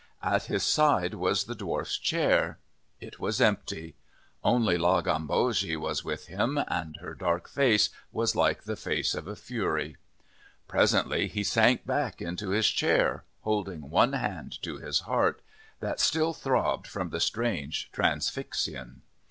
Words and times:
At 0.23 0.45
his 0.45 0.63
side, 0.63 1.13
was 1.13 1.43
the 1.43 1.53
Dwarf's 1.53 1.95
chair. 1.95 2.57
It 2.99 3.19
was 3.19 3.39
empty. 3.39 3.93
Only 4.43 4.75
La 4.75 4.99
Gambogi 5.01 5.77
was 5.77 6.03
with 6.03 6.25
him, 6.25 6.57
and 6.69 6.97
her 7.01 7.13
dark 7.13 7.47
face 7.47 7.91
was 8.11 8.35
like 8.35 8.63
the 8.63 8.75
face 8.75 9.13
of 9.13 9.27
a 9.27 9.35
fury. 9.35 9.97
Presently 10.67 11.27
he 11.27 11.43
sank 11.43 11.85
back 11.85 12.19
into 12.19 12.49
his 12.49 12.67
chair, 12.69 13.25
holding 13.41 13.91
one 13.91 14.13
hand 14.13 14.57
to 14.63 14.77
his 14.77 15.01
heart, 15.01 15.39
that 15.81 15.99
still 15.99 16.33
throbbed 16.33 16.87
from 16.87 17.11
the 17.11 17.19
strange 17.19 17.87
transfixion. 17.91 19.03